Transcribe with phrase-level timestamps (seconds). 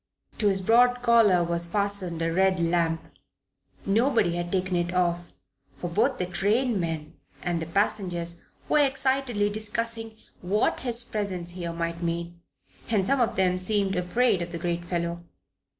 [0.39, 3.03] To his broad collar was fastened a red lamp.
[3.85, 5.31] Nobody had taken it off,
[5.77, 11.71] for both the train men and the passengers were excitedly discussing what his presence here
[11.71, 12.41] might mean;
[12.89, 15.23] and some of them seemed afraid of the great fellow.